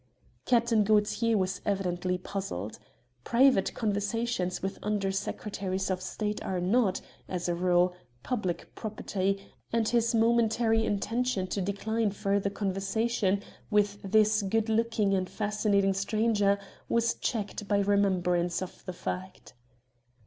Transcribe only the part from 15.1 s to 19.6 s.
and fascinating stranger was checked by remembrance of the fact.